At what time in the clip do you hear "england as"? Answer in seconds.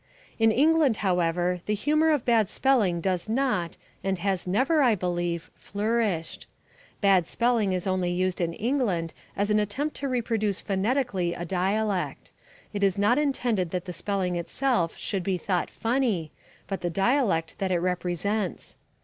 8.55-9.51